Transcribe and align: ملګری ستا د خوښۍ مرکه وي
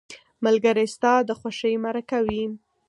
ملګری 0.45 0.85
ستا 0.95 1.13
د 1.27 1.29
خوښۍ 1.39 1.73
مرکه 1.85 2.17
وي 2.25 2.43